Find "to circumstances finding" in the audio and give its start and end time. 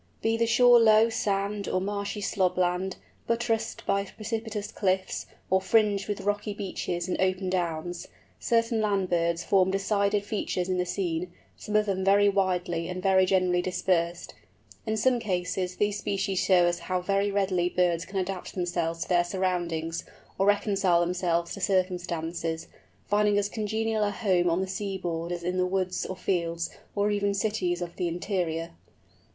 21.53-23.37